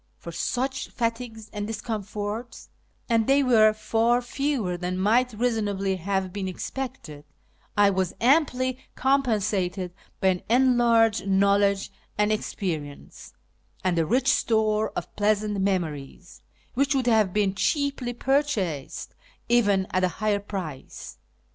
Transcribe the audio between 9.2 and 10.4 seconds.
sated by